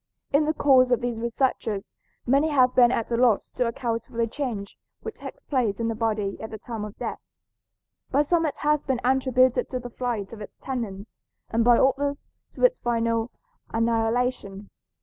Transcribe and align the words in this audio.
In 0.33 0.45
the 0.45 0.53
course 0.55 0.89
of 0.89 0.99
these 0.99 1.21
researches 1.21 1.93
many 2.25 2.49
have 2.49 2.73
been 2.73 2.91
at 2.91 3.11
a 3.11 3.15
loss 3.15 3.51
to 3.51 3.67
account 3.67 4.05
for 4.05 4.17
the 4.17 4.25
change 4.25 4.75
which 5.03 5.17
takes 5.17 5.45
place 5.45 5.79
in 5.79 5.89
the 5.89 5.93
body 5.93 6.41
at 6.41 6.49
the 6.49 6.57
time 6.57 6.83
of 6.83 6.97
death. 6.97 7.19
By 8.09 8.23
some 8.23 8.47
it 8.47 8.57
has 8.61 8.81
been 8.83 8.99
attributed 9.03 9.69
to 9.69 9.79
the 9.79 9.91
flight 9.91 10.33
of 10.33 10.41
its 10.41 10.57
tenant, 10.57 11.13
and 11.51 11.63
by 11.63 11.77
others 11.77 12.23
to 12.53 12.63
its 12.65 12.79
final 12.79 13.29
annihilation. 13.69 14.71